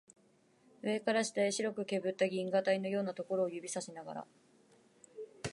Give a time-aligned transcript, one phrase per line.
[0.81, 4.27] 上から下へ白くけぶった銀河帯のようなところを指さしながら